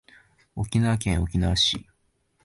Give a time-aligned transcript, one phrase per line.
[0.55, 1.85] 沖縄県沖縄市